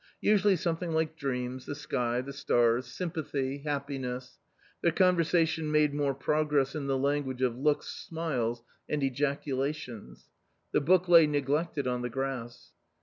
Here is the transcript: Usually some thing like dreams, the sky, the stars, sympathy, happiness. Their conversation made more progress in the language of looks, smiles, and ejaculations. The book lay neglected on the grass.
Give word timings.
Usually 0.21 0.55
some 0.55 0.77
thing 0.77 0.93
like 0.93 1.15
dreams, 1.15 1.67
the 1.67 1.75
sky, 1.75 2.21
the 2.21 2.33
stars, 2.33 2.87
sympathy, 2.87 3.59
happiness. 3.59 4.39
Their 4.81 4.91
conversation 4.91 5.71
made 5.71 5.93
more 5.93 6.15
progress 6.15 6.73
in 6.73 6.87
the 6.87 6.97
language 6.97 7.43
of 7.43 7.55
looks, 7.59 7.85
smiles, 7.89 8.63
and 8.89 9.03
ejaculations. 9.03 10.25
The 10.71 10.81
book 10.81 11.07
lay 11.07 11.27
neglected 11.27 11.85
on 11.85 12.01
the 12.01 12.09
grass. 12.09 12.71